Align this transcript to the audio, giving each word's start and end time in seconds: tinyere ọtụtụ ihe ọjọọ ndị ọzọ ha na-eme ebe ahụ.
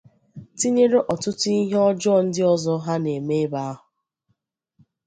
tinyere 0.57 0.99
ọtụtụ 1.13 1.47
ihe 1.59 1.77
ọjọọ 1.89 2.17
ndị 2.25 2.41
ọzọ 2.53 2.73
ha 2.85 2.93
na-eme 3.03 3.35
ebe 3.43 3.59
ahụ. 3.71 3.85